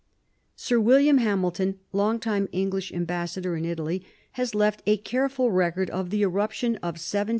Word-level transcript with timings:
Sir 0.55 0.79
William 0.79 1.19
Hamilton, 1.19 1.77
long 1.93 2.19
time 2.19 2.49
English 2.51 2.91
ambassador 2.91 3.55
in 3.55 3.65
Italy, 3.65 4.03
has 4.31 4.55
left 4.55 4.81
a 4.87 4.97
careful 4.97 5.51
record 5.51 5.91
of 5.91 6.09
the 6.09 6.23
eruption 6.23 6.77
of 6.77 6.97
1793 6.97 7.19
94. 7.19 7.29